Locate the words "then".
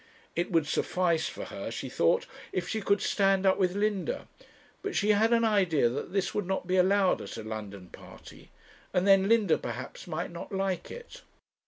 9.07-9.29